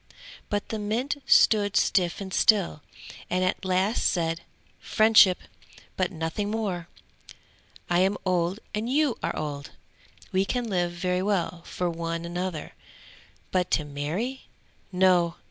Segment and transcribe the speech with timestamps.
[0.49, 2.81] But the mint stood stiff and still,
[3.29, 4.41] and at last said:
[4.79, 5.37] "Friendship
[5.95, 6.87] but nothing more!
[7.87, 9.69] I am old and you are old!
[10.31, 12.73] We can live very well for one another,
[13.51, 14.47] but to marry?
[14.91, 15.35] No!